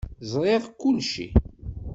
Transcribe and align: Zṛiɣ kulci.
Zṛiɣ 0.31 0.63
kulci. 0.79 1.27